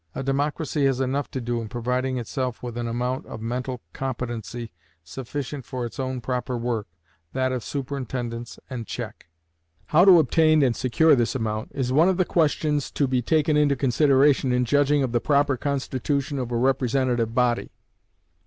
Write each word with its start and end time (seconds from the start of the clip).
A 0.15 0.23
democracy 0.23 0.85
has 0.87 0.99
enough 0.99 1.29
to 1.29 1.39
do 1.39 1.61
in 1.61 1.69
providing 1.69 2.17
itself 2.17 2.63
with 2.63 2.75
an 2.75 2.87
amount 2.87 3.27
of 3.27 3.39
mental 3.39 3.83
competency 3.93 4.71
sufficient 5.03 5.63
for 5.63 5.85
its 5.85 5.99
own 5.99 6.21
proper 6.21 6.57
work, 6.57 6.87
that 7.33 7.51
of 7.51 7.63
superintendence 7.63 8.57
and 8.67 8.87
check. 8.87 9.27
How 9.89 10.03
to 10.05 10.17
obtain 10.17 10.63
and 10.63 10.75
secure 10.75 11.15
this 11.15 11.35
amount 11.35 11.71
is 11.75 11.93
one 11.93 12.09
of 12.09 12.17
the 12.17 12.25
questions 12.25 12.89
to 12.89 13.07
taken 13.21 13.55
into 13.55 13.75
consideration 13.75 14.51
in 14.51 14.65
judging 14.65 15.03
of 15.03 15.11
the 15.11 15.21
proper 15.21 15.55
constitution 15.55 16.39
of 16.39 16.51
a 16.51 16.57
representative 16.57 17.35
body. 17.35 17.69